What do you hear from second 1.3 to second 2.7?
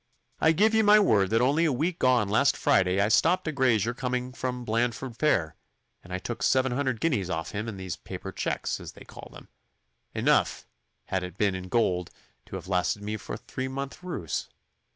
only a week gone last